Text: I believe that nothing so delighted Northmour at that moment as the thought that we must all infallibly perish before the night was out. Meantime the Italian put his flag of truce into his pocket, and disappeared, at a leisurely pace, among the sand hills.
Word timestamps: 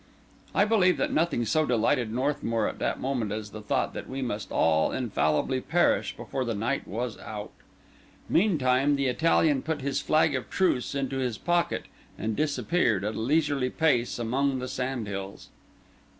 I 0.55 0.65
believe 0.65 0.97
that 0.97 1.13
nothing 1.13 1.45
so 1.45 1.63
delighted 1.63 2.11
Northmour 2.11 2.67
at 2.67 2.79
that 2.79 2.99
moment 2.99 3.31
as 3.31 3.51
the 3.51 3.61
thought 3.61 3.93
that 3.93 4.09
we 4.09 4.23
must 4.23 4.51
all 4.51 4.91
infallibly 4.91 5.61
perish 5.61 6.17
before 6.17 6.43
the 6.43 6.55
night 6.55 6.87
was 6.87 7.19
out. 7.19 7.51
Meantime 8.27 8.95
the 8.95 9.05
Italian 9.05 9.61
put 9.61 9.81
his 9.81 10.01
flag 10.01 10.33
of 10.35 10.49
truce 10.49 10.95
into 10.95 11.17
his 11.17 11.37
pocket, 11.37 11.85
and 12.17 12.35
disappeared, 12.35 13.03
at 13.03 13.13
a 13.13 13.19
leisurely 13.19 13.69
pace, 13.69 14.17
among 14.17 14.57
the 14.57 14.67
sand 14.67 15.05
hills. 15.05 15.49